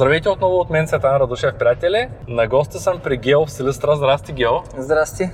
[0.00, 2.08] Здравейте отново от мен, Светан Радушев, приятели.
[2.28, 3.96] На гости съм при Гео в Силистра.
[3.96, 4.52] Здрасти, Гео.
[4.78, 5.30] Здрасти.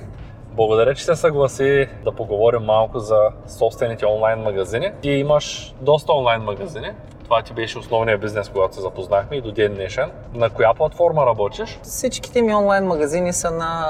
[0.51, 4.91] Благодаря, че се съгласи да поговорим малко за собствените онлайн магазини.
[5.01, 6.91] Ти имаш доста онлайн магазини.
[7.27, 10.11] Това ти беше основният бизнес, когато се запознахме и до ден днешен.
[10.33, 11.79] На коя платформа работиш?
[11.83, 13.87] Всичките ми онлайн магазини са на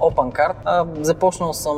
[0.00, 0.86] OpenCart.
[1.02, 1.76] Започнал съм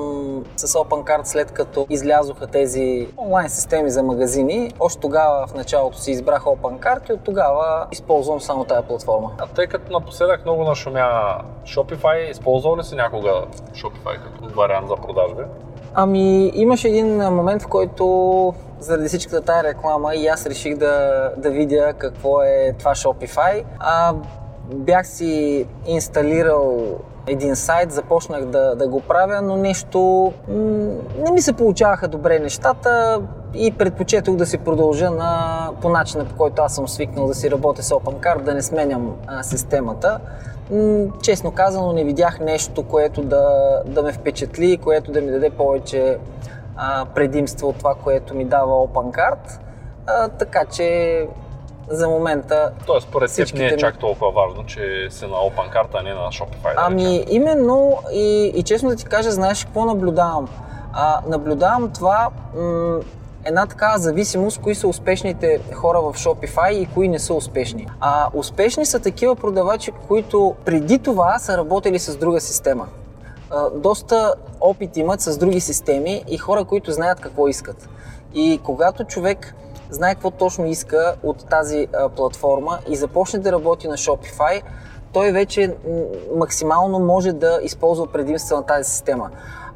[0.56, 4.70] с OpenCart след като излязоха тези онлайн системи за магазини.
[4.80, 9.30] Още тогава в началото си избрах OpenCart и от тогава използвам само тази платформа.
[9.38, 13.30] А тъй като напоследък много нашумя Shopify, използвал ли си някога
[13.72, 15.42] Shopify като вариант за продажби?
[15.94, 21.50] Ами, имаше един момент, в който заради всичката тая реклама и аз реших да, да
[21.50, 23.62] видя какво е това Shopify.
[23.78, 24.14] А,
[24.74, 26.84] бях си инсталирал
[27.26, 30.32] един сайт, започнах да, да го правя, но нещо
[31.24, 33.22] не ми се получаваха добре нещата
[33.54, 37.50] и предпочетох да си продължа на, по начина по който аз съм свикнал да си
[37.50, 40.18] работя с OpenCard, да не сменям а, системата.
[41.22, 46.18] Честно казано, не видях нещо, което да, да ме впечатли, което да ми даде повече
[46.76, 49.58] а, предимство от това, което ми дава OpenCard.
[50.06, 51.28] А, така че
[51.88, 52.72] за момента.
[52.86, 56.20] Тоест, според теб не е чак толкова важно, че си на OpenCard, а не на
[56.20, 56.74] Shopify.
[56.76, 60.48] Ами, да именно и, и честно да ти кажа, знаеш какво наблюдавам?
[60.92, 63.00] А, наблюдавам това м-
[63.44, 67.88] една такава зависимост, кои са успешните хора в Shopify и кои не са успешни.
[68.00, 72.86] А успешни са такива продавачи, които преди това са работили с друга система.
[73.74, 77.88] Доста опит имат с други системи и хора, които знаят какво искат.
[78.34, 79.54] И когато човек
[79.90, 84.62] знае какво точно иска от тази платформа и започне да работи на Shopify,
[85.12, 85.76] той вече
[86.36, 89.30] максимално може да използва предимства на тази система.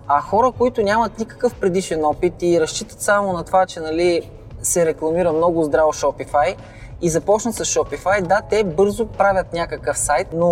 [0.08, 4.30] А хора, които нямат никакъв предишен опит и разчитат само на това, че нали,
[4.62, 6.56] се рекламира много здраво Shopify
[7.02, 10.48] и започнат с Shopify, да, те бързо правят някакъв сайт, но,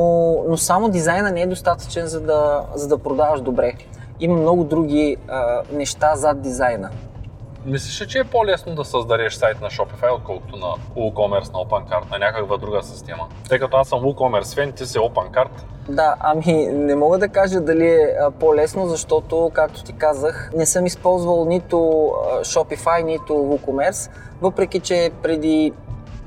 [0.48, 3.75] но само дизайна не е достатъчен за да, за да продаваш добре.
[4.20, 6.91] Има много други а, неща зад дизайна.
[7.66, 10.66] Мислиш ли, че е по-лесно да създадеш сайт на Shopify, отколкото на
[10.97, 13.28] WooCommerce, на OpenCart, на някаква друга система?
[13.49, 15.49] Тъй като аз съм WooCommerce фен, ти си OpenCart.
[15.88, 20.87] Да, ами не мога да кажа дали е по-лесно, защото, както ти казах, не съм
[20.87, 21.76] използвал нито
[22.41, 24.10] Shopify, нито WooCommerce,
[24.41, 25.72] въпреки че преди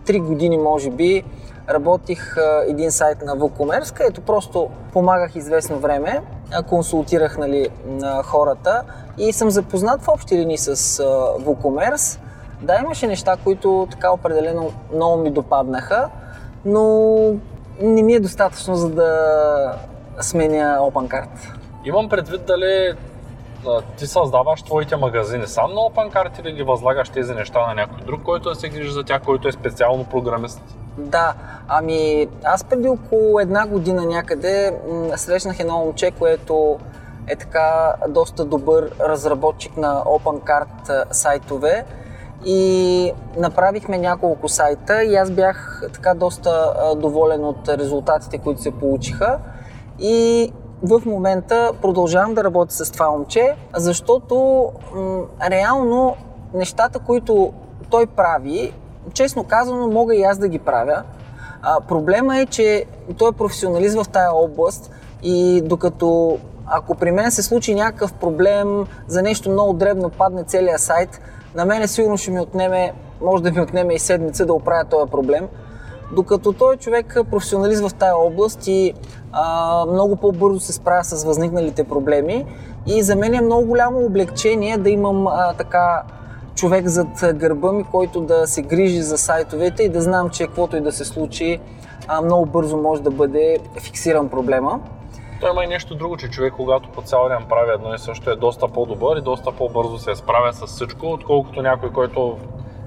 [0.06, 1.24] 3 години, може би,
[1.70, 2.36] работих
[2.68, 6.22] един сайт на WooCommerce, където просто помагах известно време,
[6.70, 8.84] консултирах нали, на хората
[9.18, 10.76] и съм запознат в общи линии с
[11.40, 12.20] WooCommerce.
[12.62, 16.10] Да, имаше неща, които така определено много ми допаднаха,
[16.66, 17.16] но
[17.82, 19.76] не ми е достатъчно за да
[20.20, 21.30] сменя OpenCart.
[21.86, 22.94] Имам предвид дали
[23.98, 28.22] ти създаваш твоите магазини сам на OpenCart или ги възлагаш тези неща на някой друг,
[28.24, 30.79] който да се грижи за тях, който е специално програмист?
[31.00, 31.34] Да,
[31.68, 36.78] ами аз преди около една година някъде м- срещнах едно момче, което
[37.28, 41.86] е така доста добър разработчик на OpenCart сайтове.
[42.46, 49.40] И направихме няколко сайта и аз бях така доста доволен от резултатите, които се получиха.
[50.00, 50.52] И
[50.84, 56.16] в момента продължавам да работя с това момче, защото м- реално
[56.54, 57.54] нещата, които
[57.90, 58.74] той прави,
[59.10, 61.04] честно казано, мога и аз да ги правя.
[61.62, 62.86] А, проблема е, че
[63.18, 64.92] той е професионалист в тая област
[65.24, 66.38] и докато
[66.72, 71.22] ако при мен се случи някакъв проблем за нещо много дребно, падне целият сайт,
[71.56, 75.12] на мене сигурно ще ми отнеме, може да ми отнеме и седмица да оправя този
[75.12, 75.48] проблем.
[76.16, 78.94] Докато той е човек професионалист в тая област и
[79.32, 82.46] а, много по-бързо се справя с възникналите проблеми.
[82.86, 86.04] И за мен е много голямо облегчение да имам а, така
[86.60, 90.78] човек зад гърба ми, който да се грижи за сайтовете и да знам, че каквото
[90.78, 91.60] и да се случи,
[92.24, 94.80] много бързо може да бъде фиксиран проблема.
[95.42, 98.30] Той има и нещо друго, че човек, когато по цял ден прави едно и също,
[98.30, 102.38] е доста по-добър и доста по-бързо се справя с всичко, отколкото някой, който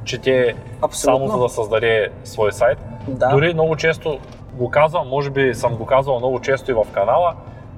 [0.05, 1.29] чете Абсолютно.
[1.29, 2.79] само за да създаде свой сайт.
[3.09, 3.29] Да.
[3.29, 4.19] Дори много често
[4.53, 7.35] го казвам, може би съм го казвал много често и в канала,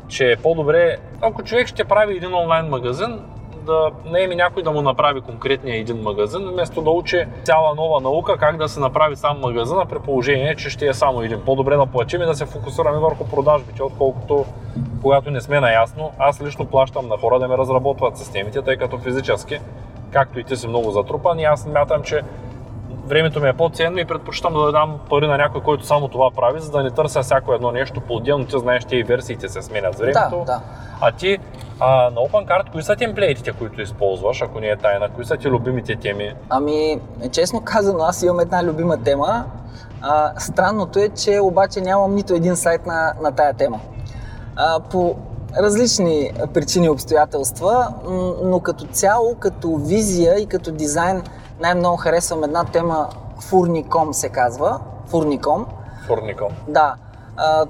[0.09, 3.21] че е по-добре, ако човек ще прави един онлайн магазин,
[3.65, 8.37] да наеме някой да му направи конкретния един магазин, вместо да учи цяла нова наука
[8.37, 11.41] как да се направи сам магазина при положение, че ще е само един.
[11.41, 14.45] По-добре да плачим и да се фокусираме върху продажбите, отколкото
[15.03, 16.13] когато не сме наясно.
[16.19, 19.61] Аз лично плащам на хора да ме разработват системите, тъй като физически,
[20.11, 22.23] както и ти си много затрупан, и аз смятам, че
[23.07, 26.61] времето ми е по-ценно и предпочитам да дам пари на някой, който само това прави,
[26.61, 28.47] за да не търся всяко едно нещо по-отделно.
[28.47, 30.39] Ти знаеш, че и версиите се сменят с времето.
[30.39, 30.61] Да, да.
[31.01, 31.39] А ти
[31.87, 35.09] а, на OpenCard, кои са темплейтите, които използваш, ако не е тайна?
[35.15, 36.35] Кои са ти любимите теми?
[36.51, 37.01] Ами,
[37.33, 39.45] честно казано, аз имам една любима тема.
[40.01, 43.81] А, странното е, че обаче нямам нито един сайт на, на тая тема.
[44.57, 45.17] А, по
[45.59, 47.95] различни причини и обстоятелства,
[48.43, 51.23] но като цяло, като визия и като дизайн,
[51.61, 53.09] най-много харесвам една тема
[53.41, 54.81] Furnicom се казва.
[55.11, 55.65] Furnicom.
[56.09, 56.49] Furnicom.
[56.69, 56.95] Да.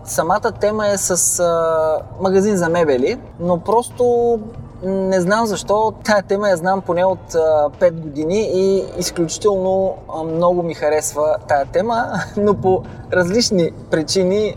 [0.05, 4.39] Самата тема е с а, магазин за мебели, но просто
[4.83, 5.93] не знам защо.
[6.05, 7.39] Тая тема я знам поне от а,
[7.71, 12.83] 5 години и изключително а, много ми харесва тая тема, но по
[13.13, 14.57] различни причини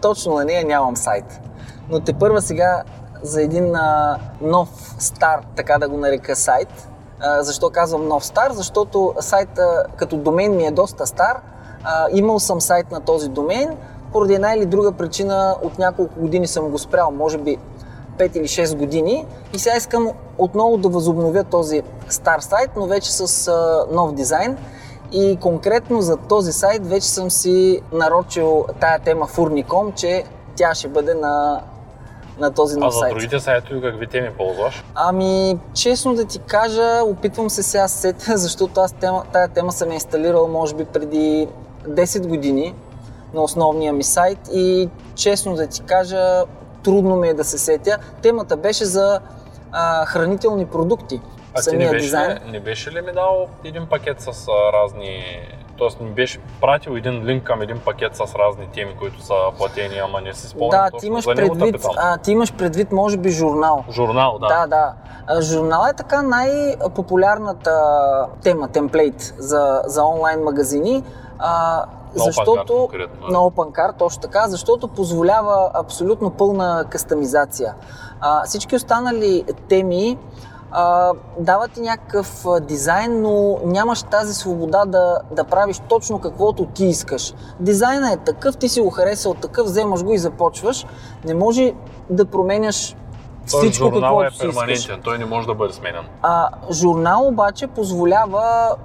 [0.00, 1.40] точно на нея нямам сайт.
[1.90, 2.82] Но те първа сега
[3.22, 6.88] за един а, нов стар, така да го нарека сайт.
[7.20, 8.52] А, защо казвам нов стар?
[8.52, 11.40] Защото сайта като домен ми е доста стар.
[11.84, 13.76] А, имал съм сайт на този домен,
[14.16, 17.56] поради една или друга причина от няколко години съм го спрял, може би
[18.18, 23.12] 5 или 6 години и сега искам отново да възобновя този стар сайт, но вече
[23.12, 24.56] с а, нов дизайн.
[25.12, 30.24] И конкретно за този сайт вече съм си нарочил тая тема Furnicom, че
[30.54, 31.60] тя ще бъде на,
[32.38, 33.04] на този нов сайт.
[33.04, 34.84] А за другите сайтове какви теми ползваш?
[34.94, 39.92] Ами, честно да ти кажа, опитвам се сега сетя, защото аз тема, тая тема съм
[39.92, 41.48] инсталирал може би преди
[41.88, 42.74] 10 години
[43.34, 46.44] на основния ми сайт и честно да ти кажа,
[46.84, 47.98] трудно ми е да се сетя.
[48.22, 49.20] Темата беше за
[49.72, 51.20] а, хранителни продукти.
[51.54, 52.38] А ти не беше, дизайн.
[52.46, 55.24] не беше ли ми дал един пакет с а, разни
[55.78, 59.98] Тоест ми беше пратил един линк към един пакет с разни теми, които са платени,
[59.98, 60.70] ама не си спомням.
[60.70, 63.84] Да, ти имаш, предвид, а, ти имаш предвид, може би, журнал.
[63.90, 64.48] Журнал, да.
[64.48, 64.92] Да, да.
[65.26, 67.72] А, журнал е така най-популярната
[68.42, 71.02] тема, темплейт за, за онлайн магазини.
[71.38, 71.84] А,
[72.18, 77.74] на защото OpenCard, на OpenCard, точно така, защото позволява абсолютно пълна кастомизация.
[78.20, 80.18] А, всички останали теми
[80.70, 86.84] а, дават ти някакъв дизайн, но нямаш тази свобода да, да правиш точно каквото ти
[86.84, 87.34] искаш.
[87.60, 90.86] Дизайнът е такъв, ти си го харесал такъв, вземаш го и започваш.
[91.24, 91.72] Не може
[92.10, 92.96] да променяш
[93.46, 96.04] всичко, журнал е перманентен, той не може да бъде сменен.
[96.22, 98.76] А, журнал обаче позволява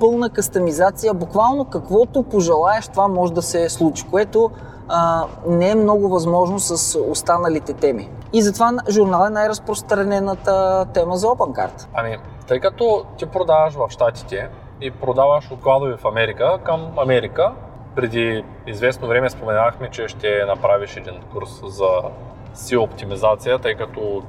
[0.00, 4.50] пълна кастомизация, буквално каквото пожелаеш, това може да се случи, което
[4.88, 8.08] а, не е много възможно с останалите теми.
[8.32, 11.86] И затова журнал е най-разпространената тема за OpenCard.
[11.94, 14.48] Ами, тъй като ти продаваш в Штатите
[14.80, 17.52] и продаваш откладови в Америка към Америка,
[17.94, 21.88] преди известно време споменахме, че ще направиш един курс за
[22.54, 24.22] си оптимизация, тъй като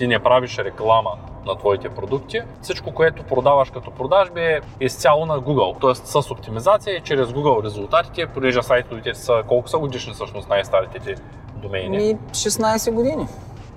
[0.00, 1.10] ти не правиш реклама
[1.46, 2.40] на твоите продукти.
[2.62, 6.22] Всичко, което продаваш като продажби е изцяло на Google, т.е.
[6.22, 11.14] с оптимизация и чрез Google резултатите, понеже сайтовете са колко са годишни всъщност най-старите ти
[11.56, 11.96] домейни?
[11.96, 13.26] Ми 16 години.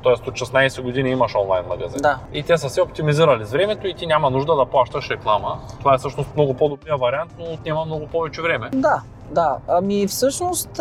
[0.01, 1.99] Тоест от 16 години имаш онлайн магазин.
[2.01, 2.19] Да.
[2.33, 5.59] И те са се оптимизирали с времето и ти няма нужда да плащаш реклама.
[5.79, 8.69] Това е всъщност много по-добрия вариант, но отнема много повече време.
[8.73, 9.57] Да, да.
[9.67, 10.79] Ами всъщност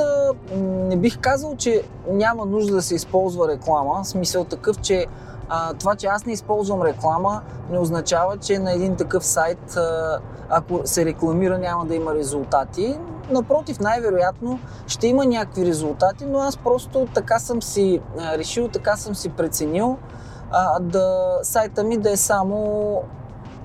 [0.60, 4.02] не бих казал, че няма нужда да се използва реклама.
[4.02, 5.06] В смисъл такъв, че
[5.48, 9.76] а, това, че аз не използвам реклама, не означава, че на един такъв сайт,
[10.48, 12.98] ако се рекламира, няма да има резултати.
[13.30, 19.14] Напротив, най-вероятно ще има някакви резултати, но аз просто така съм си решил, така съм
[19.14, 19.98] си преценил
[20.50, 22.56] а, да, сайта ми да е само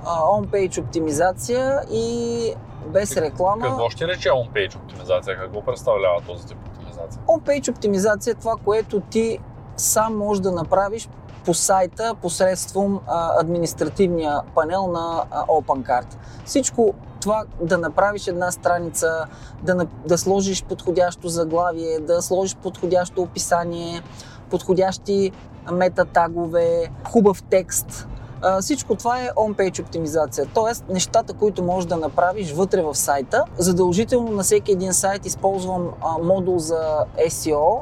[0.06, 2.54] on-page оптимизация и
[2.88, 3.62] без реклама.
[3.62, 5.38] Какво ще рече on-page оптимизация?
[5.38, 7.22] Какво представлява този тип оптимизация?
[7.28, 9.40] On-page оптимизация е това, което ти
[9.78, 11.10] сам можеш да направиш
[11.48, 16.06] по сайта посредством а, административния панел на а, OpenCard.
[16.46, 19.26] Всичко това да направиш една страница,
[19.64, 24.02] да, да сложиш подходящо заглавие, да сложиш подходящо описание,
[24.50, 25.32] подходящи
[25.72, 28.08] метатагове, хубав текст.
[28.42, 30.94] А, всичко това е on-page оптимизация, т.е.
[30.94, 33.44] нещата, които можеш да направиш вътре в сайта.
[33.58, 37.80] Задължително на всеки един сайт използвам а, модул за SEO,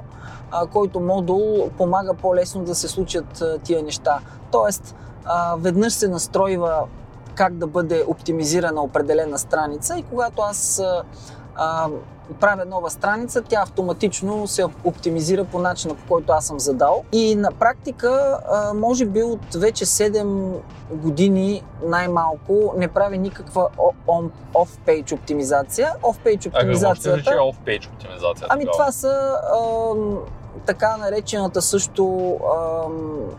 [0.74, 4.20] който модул помага по-лесно да се случат тия неща.
[4.52, 4.96] Тоест,
[5.58, 6.84] веднъж се настройва
[7.36, 10.82] как да бъде оптимизирана определена страница и когато аз
[12.40, 17.04] правя нова страница, тя автоматично се оптимизира по начина, по който аз съм задал.
[17.12, 18.40] И на практика,
[18.76, 20.52] може би от вече 7
[20.92, 23.70] години най-малко не прави никаква
[24.54, 25.94] off-page оптимизация.
[26.02, 27.10] Off-page оптимизацията...
[27.10, 28.48] А какво ще off-page оптимизация?
[28.50, 29.42] Ами това са
[30.66, 32.38] така наречената също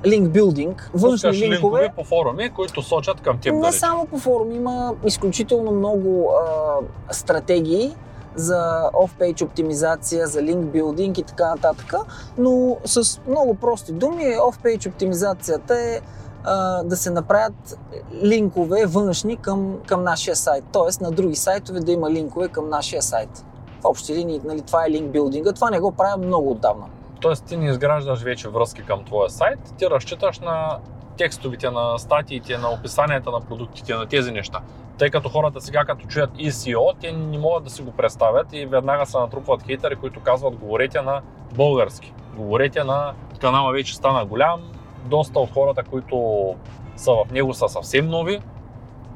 [0.06, 1.54] линк билдинг, външни Пускаш линкове.
[1.54, 3.54] линкове по форуми, които сочат към теб.
[3.54, 7.94] Не да само по форум, има изключително много а, стратегии
[8.36, 11.94] за off-page оптимизация, за линк билдинг и така нататък,
[12.38, 16.00] но с много прости думи, off-page оптимизацията е
[16.44, 17.78] а, да се направят
[18.22, 21.04] линкове външни към, към нашия сайт, т.е.
[21.04, 23.44] на други сайтове да има линкове към нашия сайт.
[23.80, 26.86] В общи линии, нали, това е линк билдинга, това не го правя много отдавна.
[27.20, 30.78] Тоест ти не изграждаш вече връзки към твоя сайт, ти разчиташ на
[31.16, 34.60] текстовите, на статиите, на описанията на продуктите, на тези неща.
[34.98, 38.66] Тъй като хората сега като чуят ECO, те не могат да си го представят и
[38.66, 41.20] веднага се натрупват хейтери, които казват говорете на
[41.54, 42.12] български.
[42.36, 44.60] Говорете на канала вече стана голям,
[45.04, 46.54] доста от хората, които
[46.96, 48.40] са в него са съвсем нови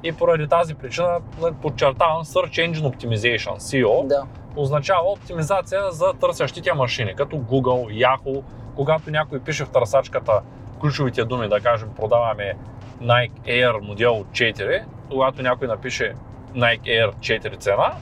[0.03, 4.23] и поради тази причина нали, подчертавам Search Engine Optimization, SEO, Да.
[4.57, 8.43] означава оптимизация за търсещите машини, като Google, Yahoo.
[8.77, 10.41] Когато някой пише в търсачката
[10.81, 12.55] ключовите думи, да кажем, продаваме
[13.03, 16.15] Nike Air модел 4, когато някой напише
[16.55, 17.93] Nike Air 4 цена,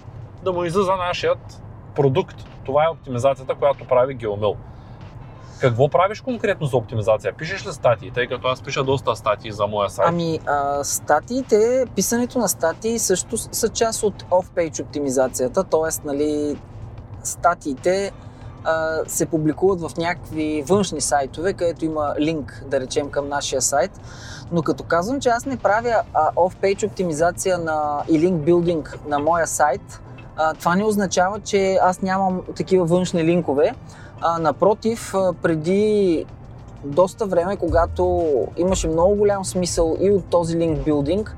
[0.42, 1.62] да му излиза нашият
[1.94, 2.36] продукт.
[2.64, 4.56] Това е оптимизацията, която прави Geomil.
[5.60, 7.32] Какво правиш конкретно за оптимизация?
[7.32, 8.10] Пишеш ли статии?
[8.10, 10.08] Тъй като аз пиша доста статии за моя сайт.
[10.08, 16.06] Ами, а, статиите, писането на статии също са част от off-page оптимизацията, т.е.
[16.06, 16.58] Нали,
[17.22, 18.12] статиите
[19.06, 24.00] се публикуват в някакви външни сайтове, където има линк, да речем, към нашия сайт.
[24.52, 29.18] Но като казвам, че аз не правя а, off-page оптимизация на, и линк билдинг на
[29.18, 30.00] моя сайт,
[30.36, 33.74] а, това не означава, че аз нямам такива външни линкове.
[34.20, 36.24] А, напротив, а, преди
[36.84, 41.36] доста време, когато имаше много голям смисъл и от този линк билдинг,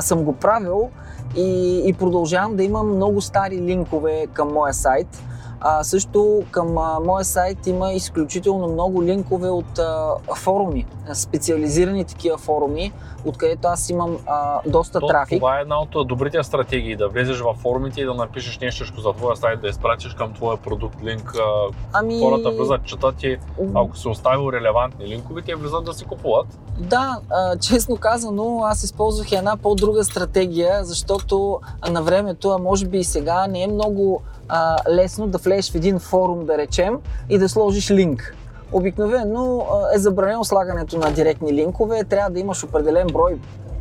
[0.00, 0.88] съм го правил
[1.36, 5.22] и, и продължавам да имам много стари линкове към моя сайт.
[5.60, 12.38] А, също към а, моя сайт има изключително много линкове от а, форуми, специализирани такива
[12.38, 12.92] форуми,
[13.24, 15.38] откъдето аз имам а, доста То, трафик.
[15.38, 19.12] Това е една от добрите стратегии, да влезеш във форумите и да напишеш нещо за
[19.12, 21.34] твоя сайт, да изпратиш към твоя продукт линк.
[21.34, 23.38] а, Ами, Хората влизат, четат и
[23.74, 26.46] ако си оставил релевантни линкове, те влизат да си купуват.
[26.78, 31.60] Да, а, честно казано, аз използвах една по-друга стратегия, защото
[31.90, 35.74] на времето, а може би и сега, не е много а, лесно да влезеш в
[35.74, 38.34] един форум, да речем, и да сложиш линк.
[38.72, 43.38] Обикновено е забранено слагането на директни линкове, трябва да имаш определен брой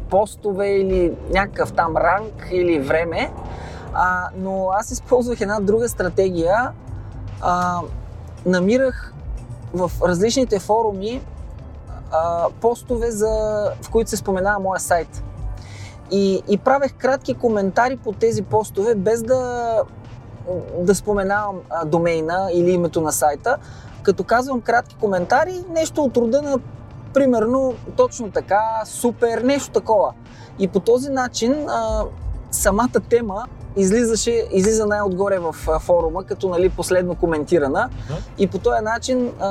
[0.09, 3.31] постове или някакъв там ранг или време.
[3.93, 6.71] А, но аз използвах една друга стратегия.
[7.41, 7.81] А,
[8.45, 9.13] намирах
[9.73, 11.21] в различните форуми
[12.11, 13.27] а, постове, за,
[13.81, 15.23] в които се споменава моя сайт.
[16.11, 19.81] И, и правех кратки коментари по тези постове, без да,
[20.79, 23.57] да споменавам а, домейна или името на сайта.
[24.03, 26.59] Като казвам кратки коментари, нещо от рода на
[27.13, 30.13] примерно точно така, супер, нещо такова.
[30.59, 32.03] И по този начин а,
[32.51, 37.89] самата тема излизаше, излиза най-отгоре в форума, като нали, последно коментирана.
[38.37, 39.49] И по този начин а,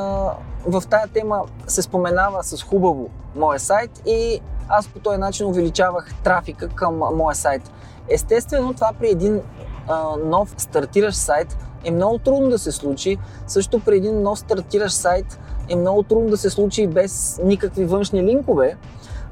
[0.67, 6.15] в тая тема се споменава с хубаво моя сайт и аз по този начин увеличавах
[6.25, 7.71] трафика към моя сайт.
[8.09, 9.41] Естествено, това при един
[9.89, 13.19] а, нов стартиращ сайт е много трудно да се случи.
[13.47, 18.23] Също при един нов стартиращ сайт е много трудно да се случи без никакви външни
[18.23, 18.77] линкове.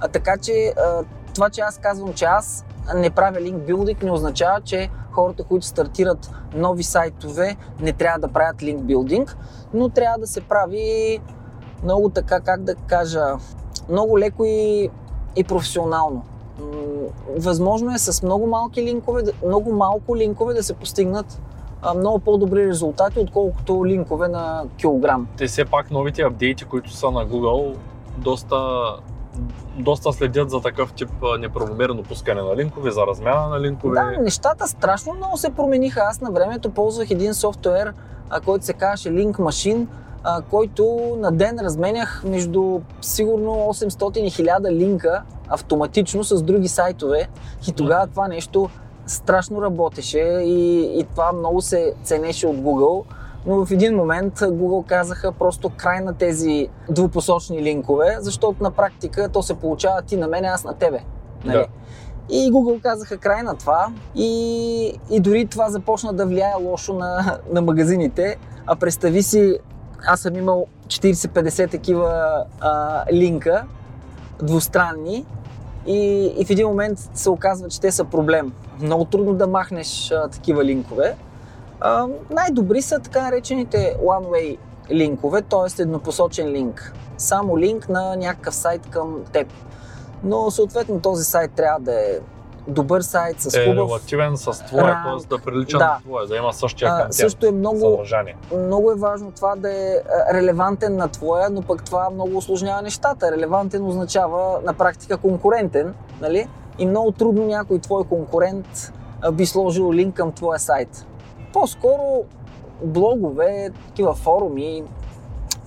[0.00, 4.10] А, така че а, това, че аз казвам, че аз не правя линк билдинг, не
[4.10, 9.36] означава, че хората, които стартират нови сайтове, не трябва да правят линк билдинг,
[9.74, 11.18] но трябва да се прави
[11.82, 13.24] много така, как да кажа,
[13.88, 14.90] много леко и,
[15.36, 16.22] и професионално.
[17.36, 21.40] Възможно е с много малки линкове, много малко линкове да се постигнат
[21.96, 25.28] много по-добри резултати, отколкото линкове на килограм.
[25.36, 27.74] Те все пак новите апдейти, които са на Google,
[28.18, 28.82] доста,
[29.78, 33.94] доста следят за такъв тип неправомерно пускане на линкове, за размяна на линкове.
[33.94, 36.00] Да, нещата страшно много се промениха.
[36.00, 37.92] Аз на времето ползвах един софтуер,
[38.44, 39.86] който се казваше Link Machine,
[40.24, 47.28] а, който на ден разменях между сигурно 800 и 1000 линка автоматично с други сайтове.
[47.68, 48.68] И тогава това нещо
[49.06, 53.04] страшно работеше и, и това много се ценеше от Google.
[53.46, 59.28] Но в един момент Google казаха просто край на тези двупосочни линкове, защото на практика
[59.28, 61.00] то се получава ти на мен, аз на тебе.
[61.44, 61.58] Нали?
[61.58, 61.66] Да.
[62.30, 67.38] И Google казаха край на това и, и дори това започна да влияе лошо на,
[67.52, 68.36] на магазините.
[68.66, 69.58] А представи си,
[70.06, 73.64] аз съм имал 40-50 такива а, линка,
[74.42, 75.26] двустранни,
[75.86, 78.52] и, и в един момент се оказва, че те са проблем.
[78.80, 81.16] Много трудно да махнеш а, такива линкове.
[81.80, 84.58] А, най-добри са така наречените one-way
[84.90, 85.82] линкове, т.е.
[85.82, 86.92] еднопосочен линк.
[87.18, 89.46] Само линк на някакъв сайт към теб.
[90.24, 92.18] Но съответно този сайт трябва да е
[92.68, 95.26] добър сайт с Е хубав релативен с твоя, т.е.
[95.28, 95.84] да прилича Да.
[95.84, 98.36] на твоя, да има същия контент, също е много, съдържание.
[98.56, 100.00] много е важно това да е
[100.32, 103.32] релевантен на твоя, но пък това много осложнява нещата.
[103.32, 106.48] Релевантен означава на практика конкурентен, нали?
[106.78, 108.92] И много трудно някой твой конкурент
[109.32, 111.06] би сложил линк към твоя сайт.
[111.52, 112.24] По-скоро
[112.82, 114.84] блогове, такива форуми,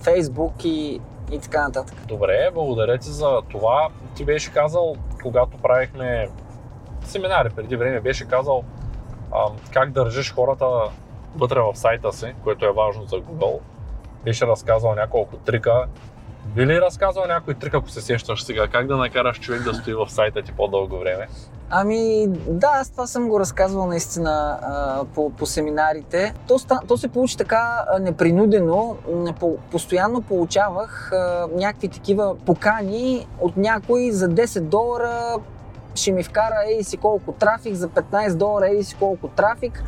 [0.00, 1.00] Фейсбук и,
[1.32, 1.96] и така нататък.
[2.08, 3.88] Добре, благодаря ти за това.
[4.14, 6.28] Ти беше казал, когато правихме
[7.08, 8.64] семинари преди време, беше казал
[9.32, 10.66] а, как държиш хората
[11.36, 13.58] вътре в сайта си, което е важно за Google.
[14.24, 15.84] Беше разказал няколко трика.
[16.46, 19.94] Би ли разказал някой трик, ако се сещаш сега, как да накараш човек да стои
[19.94, 21.28] в сайта ти по-дълго време?
[21.70, 26.34] Ами да, аз това съм го разказвал наистина а, по, по семинарите.
[26.46, 26.56] То,
[26.88, 28.96] то се получи така а, непринудено.
[29.40, 35.34] По, постоянно получавах а, някакви такива покани от някой за 10 долара
[35.94, 39.84] ще ми вкара ей си колко трафик, за 15 долара ей си колко трафик.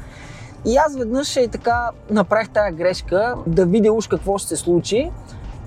[0.67, 5.11] И аз веднъж и така направих тая грешка да видя уж какво ще се случи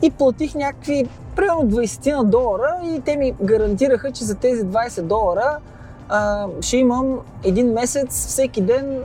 [0.01, 5.01] и платих някакви примерно 20 на долара и те ми гарантираха, че за тези 20
[5.01, 5.57] долара
[6.09, 9.03] а, ще имам един месец всеки ден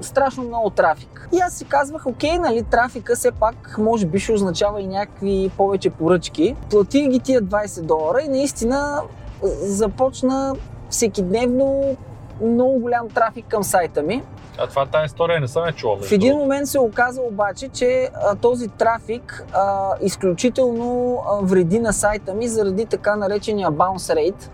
[0.00, 1.28] страшно много трафик.
[1.32, 5.50] И аз си казвах, окей, нали, трафика все пак може би ще означава и някакви
[5.56, 6.56] повече поръчки.
[6.70, 9.02] Платих ги тия 20 долара и наистина
[9.62, 10.54] започна
[10.90, 11.96] всекидневно
[12.42, 14.22] много голям трафик към сайта ми.
[14.58, 15.96] А това тази история не съм я чувал.
[15.96, 21.92] В един момент се оказа обаче, че а, този трафик а, изключително а, вреди на
[21.92, 24.48] сайта ми заради така наречения bounce rate.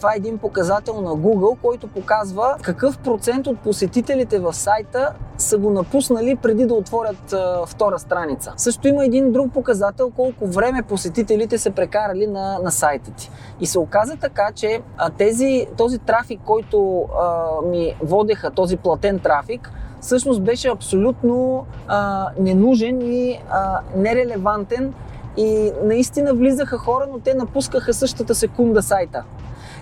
[0.00, 5.58] Това е един показател на Google, който показва какъв процент от посетителите в сайта са
[5.58, 8.52] го напуснали преди да отворят а, втора страница.
[8.56, 13.30] Също има един друг показател, колко време посетителите са прекарали на, на сайта ти.
[13.60, 19.18] И се оказа така, че а, тези, този трафик, който а, ми водеха, този платен
[19.18, 24.94] трафик, всъщност беше абсолютно а, ненужен и а, нерелевантен
[25.36, 29.24] и наистина влизаха хора, но те напускаха същата секунда сайта.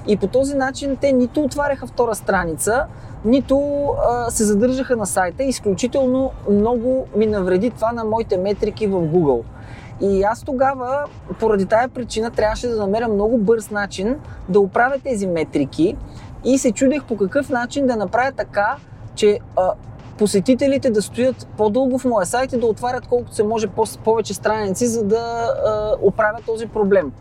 [0.08, 2.86] И по този начин те нито отваряха втора страница,
[3.24, 5.44] нито а, се задържаха на сайта.
[5.44, 9.42] Изключително много ми навреди това на моите метрики в Google.
[10.00, 11.04] И аз тогава,
[11.40, 14.16] поради тая причина, трябваше да намеря много бърз начин
[14.48, 15.96] да оправя тези метрики
[16.44, 18.76] и се чудех по какъв начин да направя така,
[19.14, 19.72] че а,
[20.18, 24.35] посетителите да стоят по-дълго в моя сайт и да отварят колкото се може по- повече
[24.35, 27.12] страници, за да а, оправя този проблем.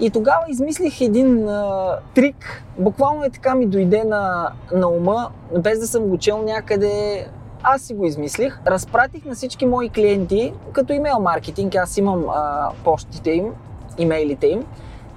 [0.00, 5.80] И тогава измислих един а, трик, буквално е така ми дойде на, на ума, без
[5.80, 7.26] да съм го чел някъде,
[7.62, 8.60] аз си го измислих.
[8.66, 13.52] Разпратих на всички мои клиенти, като имейл маркетинг, аз имам а, почтите им,
[13.98, 14.64] имейлите им,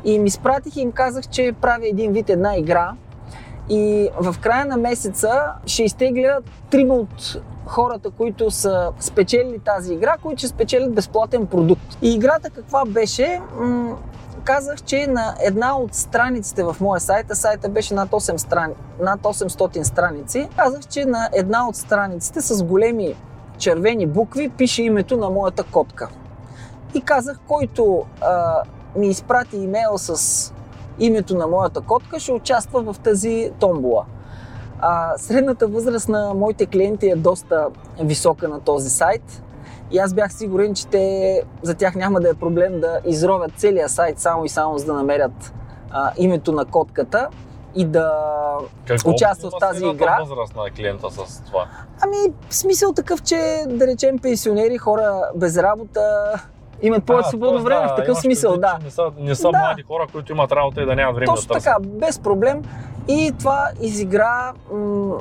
[0.06, 2.94] и им изпратих и им казах, че правя един вид една игра,
[3.70, 6.38] и в края на месеца ще изтегля
[6.70, 11.98] трима от хората, които са спечелили тази игра, които ще спечелят безплатен продукт.
[12.02, 13.42] И играта каква беше?
[14.50, 18.74] Казах, че на една от страниците в моя сайт, а сайта беше над, 8 страни,
[19.00, 23.16] над 800 страници, казах, че на една от страниците с големи
[23.58, 26.10] червени букви пише името на моята котка.
[26.94, 28.64] И казах, който а,
[28.96, 30.54] ми изпрати имейл с
[31.00, 34.06] името на моята котка, ще участва в тази томбола.
[34.80, 37.68] А, средната възраст на моите клиенти е доста
[38.00, 39.44] висока на този сайт.
[39.91, 43.89] И аз бях сигурен, че те, за тях няма да е проблем да изровят целия
[43.89, 45.54] сайт само и само за да намерят
[45.91, 47.28] а, името на котката
[47.75, 48.13] и да
[48.86, 50.17] Какво участва в тази игра.
[50.19, 51.65] възраст на клиента с това?
[52.02, 52.15] Ами,
[52.49, 53.36] смисъл такъв, че
[53.67, 56.34] да речем пенсионери, хора без работа,
[56.82, 58.80] имат повече свободно време, да, в такъв смисъл, да.
[58.84, 59.58] Не са, не са Да.
[59.60, 61.63] млади хора, които имат работа и да нямат време Точно да търсят.
[61.65, 62.62] така, без проблем.
[63.08, 65.17] И това изигра м-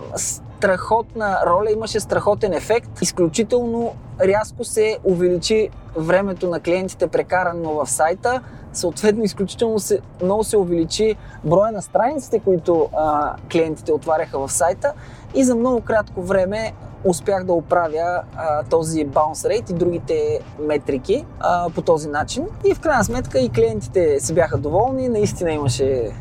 [0.58, 3.02] страхотна роля, имаше страхотен ефект.
[3.02, 8.40] Изключително рязко се увеличи времето на клиентите прекарано в сайта.
[8.72, 14.92] Съответно, изключително се, много се увеличи броя на страниците, които а, клиентите отваряха в сайта.
[15.34, 16.72] И за много кратко време
[17.04, 22.46] успях да оправя а, този bounce rate и другите метрики а, по този начин.
[22.64, 26.12] И в крайна сметка и клиентите си бяха доволни, наистина имаше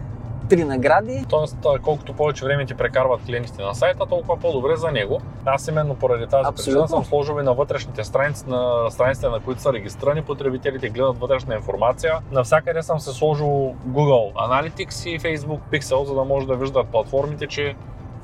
[0.49, 1.25] три награди.
[1.29, 5.21] Тоест, колкото повече време ти прекарват клиентите на сайта, толкова по-добре за него.
[5.45, 6.63] Аз именно поради тази Абсолютно.
[6.63, 11.17] причина съм сложил и на вътрешните страници, на страниците, на които са регистрирани потребителите, гледат
[11.19, 12.13] вътрешна информация.
[12.31, 13.47] Навсякъде съм се сложил
[13.89, 17.75] Google Analytics и Facebook Pixel, за да може да виждат платформите, че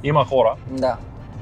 [0.03, 0.97] има хора, Да.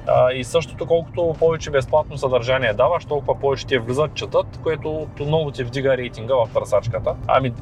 [0.08, 5.52] А, и същото, колкото повече безплатно съдържание даваш, толкова повече ти влизат, четат, което много
[5.52, 7.16] ти вдига рейтинга в търсачката.
[7.28, 7.54] Ами,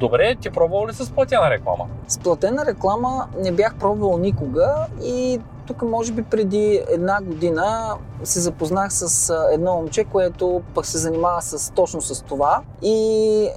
[0.00, 1.86] добре, ти пробвал ли с платена реклама?
[2.08, 8.40] С платена реклама не бях пробвал никога и тук може би преди една година се
[8.40, 12.60] запознах с едно момче, което пък се занимава с, точно с това.
[12.82, 12.96] И,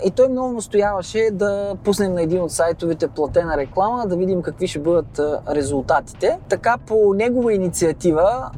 [0.06, 4.68] и той много настояваше да пуснем на един от сайтовете платена реклама, да видим какви
[4.68, 6.40] ще бъдат резултатите.
[6.50, 8.52] Така по негова инициатива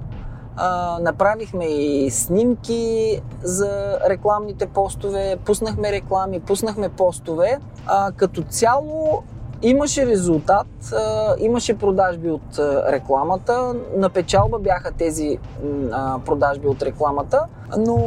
[0.55, 7.57] а, направихме и снимки за рекламните постове, пуснахме реклами, пуснахме постове.
[7.85, 9.23] А, като цяло
[9.61, 10.67] Имаше резултат,
[11.39, 15.37] имаше продажби от рекламата, на печалба бяха тези
[16.25, 17.45] продажби от рекламата,
[17.77, 17.97] но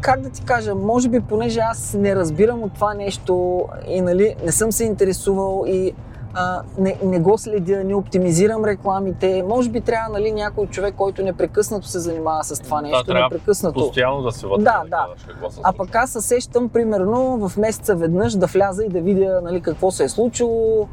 [0.00, 4.36] как да ти кажа, може би понеже аз не разбирам от това нещо и нали,
[4.44, 5.92] не съм се интересувал и
[6.34, 9.44] а, не, не го следя, не оптимизирам рекламите.
[9.48, 13.04] Може би трябва нали, някой човек, който непрекъснато се занимава с това нещо.
[13.04, 13.80] Да, непрекъснато.
[13.80, 14.64] постоянно да се вътре.
[14.64, 15.06] Да, да.
[15.62, 19.60] А пък аз се сещам, примерно, в месеца веднъж да вляза и да видя нали,
[19.60, 20.88] какво се е случило.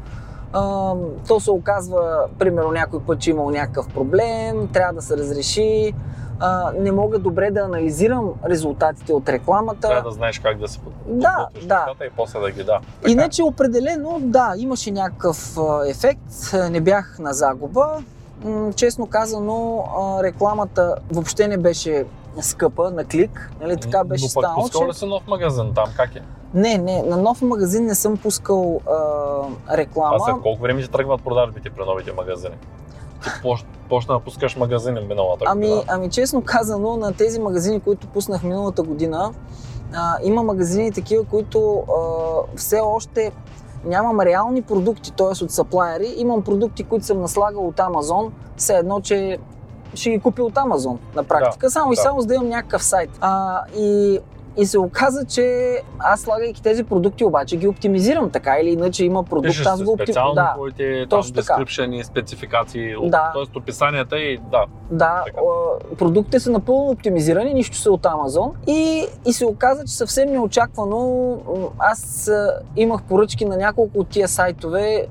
[0.52, 0.92] А,
[1.28, 5.94] то се оказва, примерно, някой път, че имал някакъв проблем, трябва да се разреши
[6.40, 9.88] а, не мога добре да анализирам резултатите от рекламата.
[9.88, 11.86] Трябва да знаеш как да се да, да.
[12.06, 12.80] и после да ги да.
[13.02, 13.12] Така.
[13.12, 18.02] Иначе определено, да, имаше някакъв ефект, не бях на загуба.
[18.76, 19.84] Честно казано,
[20.22, 22.04] рекламата въобще не беше
[22.40, 24.62] скъпа на клик, нали, така беше Но станало.
[24.62, 26.22] пускал ли си нов магазин там, как е?
[26.54, 30.16] Не, не, на нов магазин не съм пускал а, реклама.
[30.16, 32.54] А след колко време ще тръгват продажбите при новите магазини?
[33.22, 33.30] Ти
[33.88, 35.82] почна да пускаш магазини миналата ами, година?
[35.88, 39.32] Ами честно казано, на тези магазини, които пуснах миналата година,
[39.94, 43.32] а, има магазини такива, които а, все още
[43.84, 45.44] нямам реални продукти, т.е.
[45.44, 46.14] от саплайери.
[46.16, 49.38] Имам продукти, които съм наслагал от Амазон, все едно, че
[49.94, 51.92] ще ги купя от Амазон на практика, да, само да.
[51.92, 53.10] и само за да имам някакъв сайт.
[53.20, 54.18] А, и
[54.56, 59.24] и се оказа, че аз слагайки тези продукти обаче ги оптимизирам така или иначе има
[59.24, 60.34] продукт, Пишеш аз го оптимизирам.
[60.34, 63.32] Да, твоите там description и спецификации, да.
[63.34, 63.58] т.е.
[63.58, 64.64] описанията и да.
[64.90, 65.40] Да, така.
[65.98, 71.36] продуктите са напълно оптимизирани, нищо са от Amazon и, и се оказа, че съвсем неочаквано
[71.78, 72.30] аз
[72.76, 75.06] имах поръчки на няколко от тия сайтове,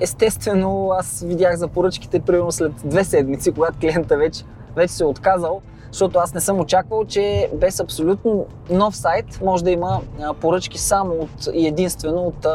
[0.00, 4.44] Естествено, аз видях за поръчките примерно след две седмици, когато клиента вече,
[4.76, 9.64] вече се е отказал защото аз не съм очаквал, че без абсолютно нов сайт може
[9.64, 10.00] да има
[10.40, 12.46] поръчки само от, и единствено от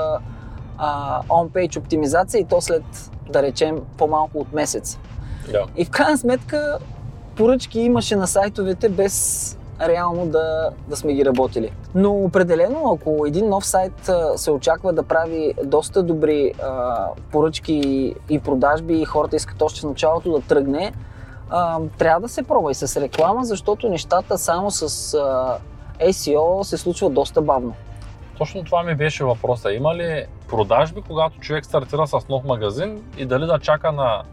[1.30, 2.84] on-page оптимизация и то след,
[3.30, 5.00] да речем, по-малко от месец.
[5.52, 5.66] Да.
[5.78, 6.78] И в крайна сметка
[7.36, 11.72] поръчки имаше на сайтовете без реално да, да сме ги работили.
[11.96, 18.40] Но определено, ако един нов сайт се очаква да прави доста добри а, поръчки и
[18.40, 20.94] продажби и хората искат още в началото да тръгне,
[21.50, 25.58] а, трябва да се пробва и с реклама, защото нещата само с а,
[26.08, 27.74] SEO се случва доста бавно.
[28.38, 29.72] Точно това ми беше въпроса.
[29.72, 34.24] Има ли продажби, когато човек стартира с нов магазин и дали да чака на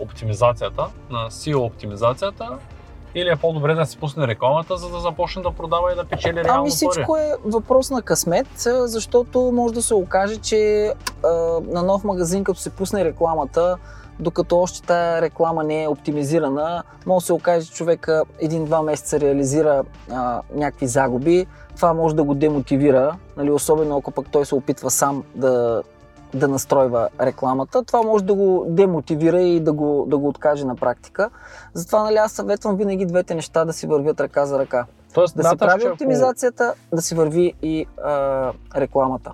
[0.00, 2.48] оптимизацията, на SEO оптимизацията,
[3.14, 6.44] или е по-добре да се пусне рекламата, за да започне да продава и да печели
[6.44, 7.22] реално Ами всичко пари?
[7.22, 8.46] е въпрос на късмет,
[8.84, 10.92] защото може да се окаже, че
[11.24, 11.28] а,
[11.62, 13.76] на нов магазин, като се пусне рекламата,
[14.20, 19.20] докато още тая реклама не е оптимизирана, може да се окаже, че човека един-два месеца
[19.20, 24.54] реализира а, някакви загуби, това може да го демотивира, нали, особено ако пък той се
[24.54, 25.82] опитва сам да,
[26.34, 30.76] да настройва рекламата, това може да го демотивира и да го, да го откаже на
[30.76, 31.30] практика.
[31.74, 34.86] Затова нали, аз съветвам винаги двете неща да си вървят ръка за ръка.
[35.14, 36.96] Тоест, да се прави оптимизацията, ако...
[36.96, 39.32] да си върви и а, рекламата.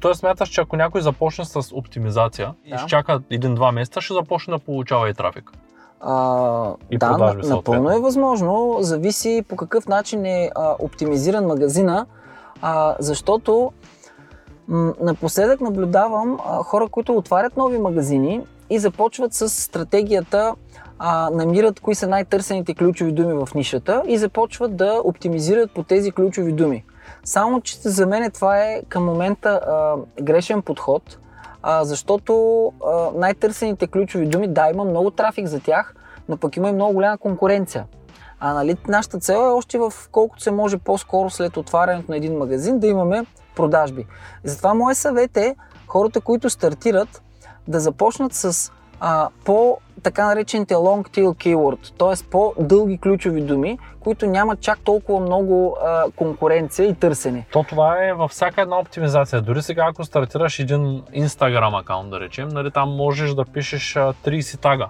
[0.00, 2.74] Тоест смяташ, че ако някой започне с оптимизация да.
[2.74, 5.50] и ще чака един-два месеца, ще започне да получава и трафик.
[6.00, 8.76] А, и да, продажби, напълно е възможно.
[8.80, 12.06] Зависи по какъв начин е а, оптимизиран магазина,
[12.62, 13.72] а, защото
[14.68, 20.54] м- напоследък наблюдавам а, хора, които отварят нови магазини и започват с стратегията
[20.98, 26.12] а, намират кои са най-търсените ключови думи в нишата и започват да оптимизират по тези
[26.12, 26.84] ключови думи.
[27.24, 31.18] Само, че за мен това е към момента а, грешен подход,
[31.62, 35.94] а, защото а, най-търсените ключови думи, да, има много трафик за тях,
[36.28, 37.86] но пък има и много голяма конкуренция.
[38.40, 42.38] А нали, нашата цел е още в колкото се може по-скоро след отварянето на един
[42.38, 44.06] магазин да имаме продажби.
[44.44, 45.56] Затова моят съвет е
[45.86, 47.22] хората, които стартират,
[47.68, 52.30] да започнат с а, по така наречените long tail keyword, т.е.
[52.30, 57.46] по-дълги ключови думи, които нямат чак толкова много а, конкуренция и търсене.
[57.52, 59.42] То това е във всяка една оптимизация.
[59.42, 64.60] Дори сега, ако стартираш един Instagram акаунт, да речем, нали, там можеш да пишеш 30
[64.60, 64.88] тага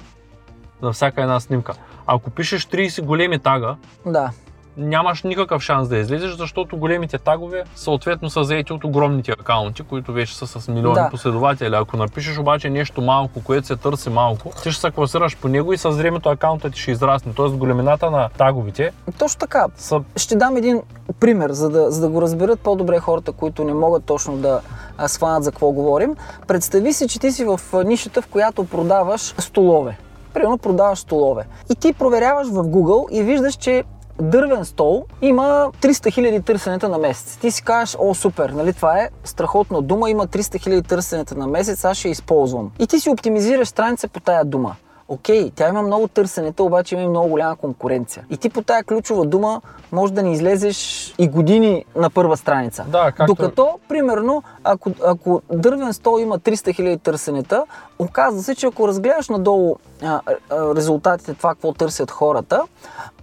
[0.83, 1.73] за всяка една снимка.
[2.07, 4.31] Ако пишеш 30 големи тага, Да.
[4.77, 10.13] Нямаш никакъв шанс да излезеш, защото големите тагове съответно са заети от огромните акаунти, които
[10.13, 11.09] вече са с милиони Да.
[11.11, 11.75] последователи.
[11.75, 15.73] Ако напишеш обаче нещо малко, което се търси малко, ти ще се класираш по него
[15.73, 17.33] и с времето акаунтът ти ще израсне.
[17.37, 19.67] Тоест големината на таговите Точно така.
[19.77, 20.83] са Ще дам един
[21.21, 24.61] пример, за да, за да го разберат по-добре хората, които не могат точно да
[25.07, 26.17] схванат за какво говорим.
[26.47, 29.99] Представи си, че ти си в нишата, в която продаваш столове.
[30.35, 31.47] Примерно продаваш столове.
[31.73, 33.85] И ти проверяваш в Google и виждаш, че
[34.21, 37.37] дървен стол има 300 000 търсенета на месец.
[37.37, 41.47] Ти си кажеш, о, супер, нали това е страхотна дума, има 300 000 търсенета на
[41.47, 42.71] месец, аз ще използвам.
[42.79, 44.75] И ти си оптимизираш страница по тая дума.
[45.09, 48.25] Окей, тя има много търсенета, обаче има и много голяма конкуренция.
[48.31, 49.61] И ти по тая ключова дума
[49.93, 50.79] може да не излезеш
[51.19, 52.85] и години на първа страница.
[52.89, 57.65] Да, както- Докато, примерно, ако, ако дървен стол има 300 000 търсенета,
[57.99, 62.63] оказва се, че ако разгледаш надолу а, а, резултатите, това какво търсят хората,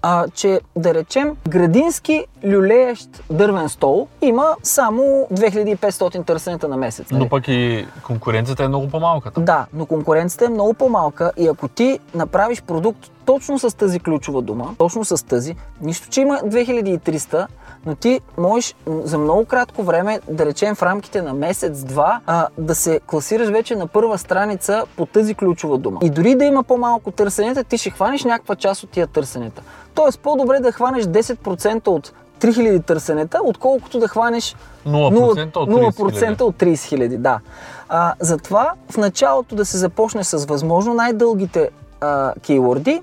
[0.01, 7.11] а, че да речем градински люлеещ дървен стол има само 2500 търсенета на месец.
[7.11, 7.23] нали?
[7.23, 9.31] Но пък и конкуренцията е много по-малка.
[9.31, 9.45] там.
[9.45, 14.41] Да, но конкуренцията е много по-малка и ако ти направиш продукт точно с тази ключова
[14.41, 17.47] дума, точно с тази, нищо, че има 2300,
[17.85, 22.75] но ти можеш за много кратко време, да речем в рамките на месец-два, а, да
[22.75, 25.99] се класираш вече на първа страница по тази ключова дума.
[26.03, 29.61] И дори да има по-малко търсенета, ти ще хванеш някаква част от тия търсенета.
[29.93, 34.55] Тоест по-добре да хванеш 10% от 3000 търсенета, отколкото да хванеш
[34.85, 37.39] 0% от 30 0% от 30 хиляди, да.
[37.89, 41.69] А, затова в началото да се започне с възможно най-дългите
[42.01, 43.01] а, кейворди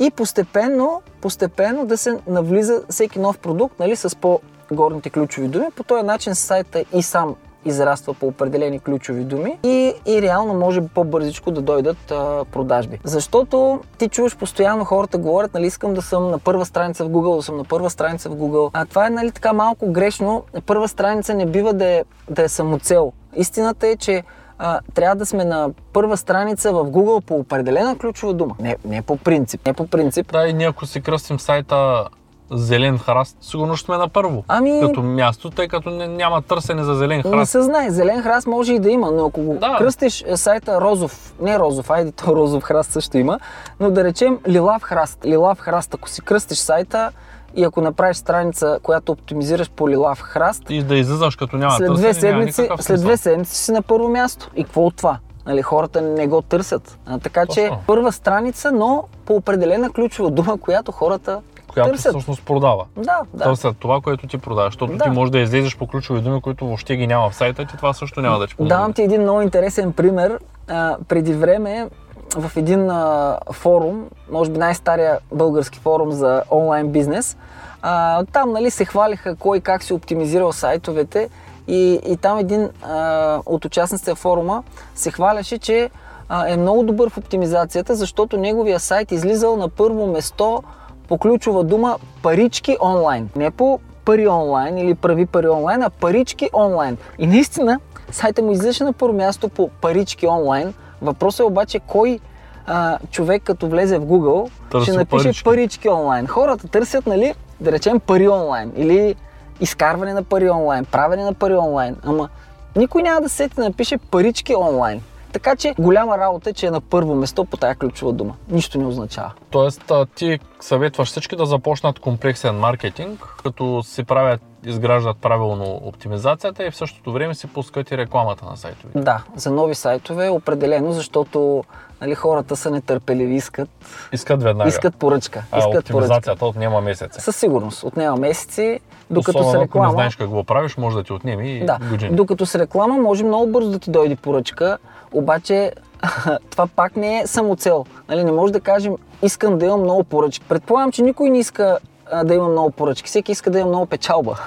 [0.00, 5.66] и постепенно, постепенно да се навлиза всеки нов продукт нали, с по-горните ключови думи.
[5.76, 10.80] По този начин сайта и сам израства по определени ключови думи и, и реално може
[10.94, 13.00] по-бързичко да дойдат а, продажби.
[13.04, 17.36] Защото ти чуваш постоянно хората говорят, нали искам да съм на първа страница в Google,
[17.36, 18.70] да съм на първа страница в Google.
[18.72, 20.44] А това е нали така малко грешно.
[20.66, 23.12] Първа страница не бива да е, да е самоцел.
[23.36, 24.22] Истината е, че
[24.58, 28.54] а, трябва да сме на първа страница в Google по определена ключова дума.
[28.60, 29.66] Не, не по принцип.
[29.66, 30.32] Не по принцип.
[30.32, 32.04] Да, и ние ако си кръстим сайта
[32.50, 34.44] Зелен храст, сигурно ще сме на първо.
[34.48, 37.52] Ами, Като място, тъй като не- няма търсене за зелен Не храст.
[37.52, 39.76] се знае, зелен храст може и да има, но ако го Да.
[39.78, 43.38] кръстиш е, сайта розов, не розов, айде то розов храст също има,
[43.80, 47.10] но да речем лилав храст, лилав храст, ако си кръстиш сайта
[47.56, 51.94] и ако направиш страница, която оптимизираш по лилав храст, И да излизаш като няма след
[51.94, 54.50] две седмици, след две седмици си на първо място.
[54.56, 55.18] И какво от това?
[55.46, 56.98] Нали, хората не го търсят.
[57.06, 57.78] А, така че Точно.
[57.86, 62.12] първа страница, но по определена ключова дума, която хората Която търсят.
[62.12, 62.84] всъщност продава.
[62.96, 63.44] Да, да.
[63.44, 65.04] Търсят това, което ти продаваш, защото Да.
[65.04, 67.92] ти можеш да излезеш по ключови думи, които въобще ги няма в сайта ти, това
[67.92, 68.76] също няма да ти помогне.
[68.76, 70.38] Давам ти един много интересен пример.
[70.68, 71.88] А, преди време
[72.36, 77.36] в един а, форум, може би най-стария български форум за онлайн бизнес,
[77.82, 81.28] а, там нали, се хвалиха кой как си оптимизирал сайтовете
[81.68, 84.62] и, и там един а, от участниците в форума
[84.94, 85.90] се хваляше, че
[86.28, 90.62] а, е много добър в оптимизацията, защото неговия сайт излизал на първо место
[91.08, 93.28] по ключова дума парички онлайн.
[93.36, 96.96] Не по пари онлайн или прави пари онлайн, а парички онлайн.
[97.18, 100.74] И наистина сайта му излизаше на първо място по парички онлайн.
[101.02, 102.20] Въпросът е обаче кой
[102.66, 105.44] а, човек като влезе в Google Търси ще напише парички.
[105.44, 106.26] парички онлайн.
[106.26, 109.14] Хората търсят, нали, да речем пари онлайн или
[109.60, 111.96] изкарване на пари онлайн, правене на пари онлайн.
[112.04, 112.28] Ама
[112.76, 115.00] никой няма да се сети да напише парички онлайн.
[115.32, 118.34] Така че голяма работа е, че е на първо место по тая ключова дума.
[118.48, 119.32] Нищо не означава.
[119.50, 126.70] Тоест, ти съветваш всички да започнат комплексен маркетинг, като си правят, изграждат правилно оптимизацията и
[126.70, 128.98] в същото време си пускат и рекламата на сайтовете.
[128.98, 131.64] Да, за нови сайтове определено, защото
[132.00, 133.68] нали, хората са нетърпеливи, искат,
[134.12, 134.68] Искат веднага.
[134.68, 135.44] искат поръчка.
[135.52, 135.94] а Искат поръчка.
[135.94, 137.20] оптимизацията отнема месеци.
[137.20, 137.82] Със сигурност.
[137.82, 139.90] Отнема месеци, докато Особено с ако не реклама...
[139.90, 142.16] знаеш какво правиш, може да ти отнеме и Да, години.
[142.16, 144.78] докато с реклама може много бързо да ти дойде поръчка,
[145.12, 145.72] обаче
[146.50, 147.84] това пак не е самоцел.
[148.08, 150.44] Нали, не може да кажем, искам да имам много поръчки.
[150.48, 151.78] Предполагам, че никой не иска
[152.12, 153.08] а, да има много поръчки.
[153.08, 154.38] Всеки иска да има много печалба.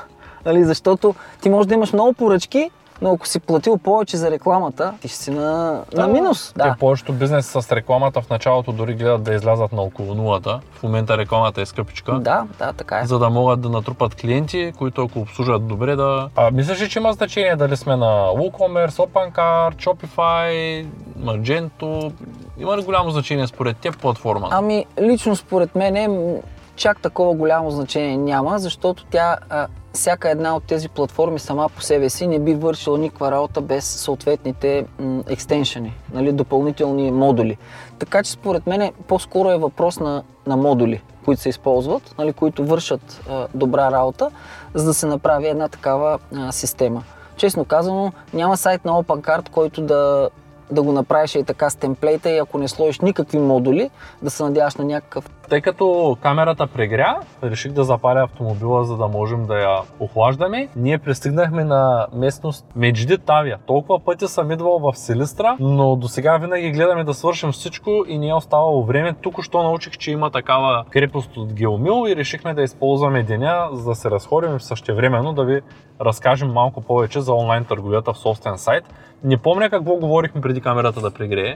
[0.45, 4.93] Нали, защото ти можеш да имаш много поръчки, но ако си платил повече за рекламата,
[5.01, 6.53] ти ще си на, на минус.
[6.57, 6.75] Те Да.
[6.79, 10.59] повечето бизнес с рекламата в началото дори гледат да излязат на около нулата.
[10.73, 12.13] В момента рекламата е скъпичка.
[12.19, 13.05] да, да, така е.
[13.05, 16.29] За да могат да натрупат клиенти, които ако обслужват добре да...
[16.35, 20.85] А, мислиш ли, че има значение дали сме на WooCommerce, OpenCart, Shopify,
[21.19, 22.11] Magento?
[22.59, 24.47] Има ли голямо значение според теб платформа?
[24.51, 26.33] Ами, лично според мен м,
[26.77, 31.81] чак такова голямо значение няма, защото тя а, всяка една от тези платформи сама по
[31.81, 37.57] себе си не би вършила никаква работа без съответните м- екстеншени, нали, допълнителни модули.
[37.99, 42.65] Така че според мен по-скоро е въпрос на, на модули, които се използват, нали, които
[42.65, 44.31] вършат а, добра работа,
[44.73, 47.03] за да се направи една такава а, система.
[47.37, 50.29] Честно казано, няма сайт на OpenCard, който да
[50.71, 53.89] да го направиш и така с темплейта и ако не сложиш никакви модули,
[54.21, 55.29] да се надяваш на някакъв.
[55.49, 60.67] Тъй като камерата прегря, реших да запаля автомобила, за да можем да я охлаждаме.
[60.75, 63.57] Ние пристигнахме на местност Меджди Тавия.
[63.65, 68.17] Толкова пъти съм идвал в Силистра, но до сега винаги гледаме да свършим всичко и
[68.17, 69.15] не е оставало време.
[69.21, 73.89] Тук що научих, че има такава крепост от Геомил и решихме да използваме деня, за
[73.89, 75.61] да се разходим и в същевременно да ви
[76.01, 78.83] разкажем малко повече за онлайн търговията в собствен сайт.
[79.23, 81.55] Не помня какво говорихме преди камерата да прегрее,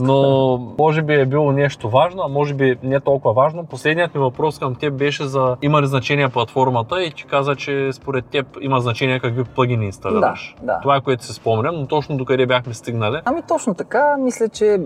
[0.00, 3.66] но може би е било нещо важно, а може би не толкова важно.
[3.66, 7.92] Последният ми въпрос към теб беше за има ли значение платформата и ти каза, че
[7.92, 10.54] според теб има значение какви плагини инсталираш.
[10.60, 10.80] Да, да.
[10.80, 13.20] Това е което си спомням, но точно докъде бяхме стигнали.
[13.24, 14.80] Ами точно така, мисля, че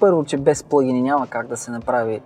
[0.00, 2.20] първо, че без плагини няма как да се направи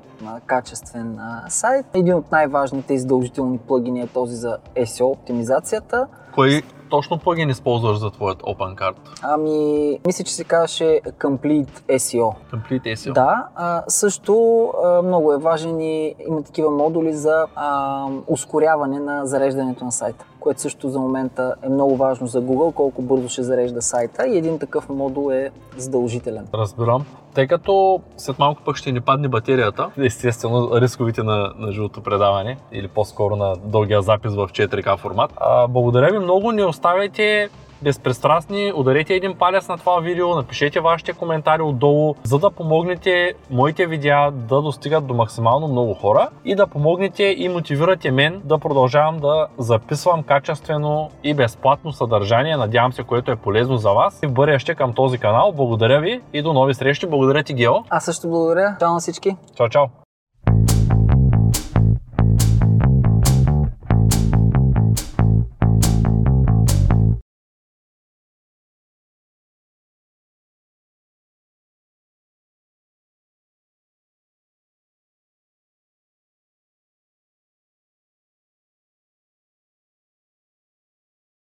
[0.46, 1.18] качествен
[1.48, 1.86] сайт.
[1.94, 6.06] Един от най-важните издължителни плагини е този за SEO оптимизацията.
[6.34, 8.96] Кой точно плагин използваш за твоят OpenCard?
[9.22, 12.34] Ами, мисля, че се казваше Complete SEO.
[12.52, 13.12] Complete SEO?
[13.12, 19.26] Да, а, също а, много е важен и има такива модули за а, ускоряване на
[19.26, 23.42] зареждането на сайта което също за момента е много важно за Google, колко бързо ще
[23.42, 26.46] зарежда сайта и един такъв модул е задължителен.
[26.54, 27.04] Разбирам.
[27.34, 32.56] Тъй като след малко пък ще ни падне батерията, естествено рисковите на, на живото предаване
[32.72, 35.32] или по-скоро на дългия запис в 4K формат.
[35.36, 37.48] А, благодаря ви много, не оставяйте
[37.82, 43.86] безпристрастни, ударете един палец на това видео, напишете вашите коментари отдолу, за да помогнете моите
[43.86, 49.18] видеа да достигат до максимално много хора и да помогнете и мотивирате мен да продължавам
[49.18, 54.32] да записвам качествено и безплатно съдържание, надявам се, което е полезно за вас и в
[54.32, 55.52] бъдеще към този канал.
[55.56, 57.06] Благодаря ви и до нови срещи.
[57.06, 57.74] Благодаря ти, Гео.
[57.90, 58.76] Аз също благодаря.
[58.80, 59.36] Чао на всички.
[59.56, 59.84] Чао, чао.